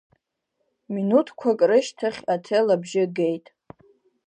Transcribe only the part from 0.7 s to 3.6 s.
Минуҭқәак рышьҭахь аҭел абжьы геит.